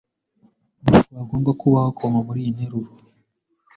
Ntabwo 0.83 1.09
hagomba 1.19 1.51
kubaho 1.61 1.89
koma 1.97 2.19
muriyi 2.25 2.49
nteruro. 2.55 2.89